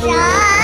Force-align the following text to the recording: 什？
什？ 0.00 0.57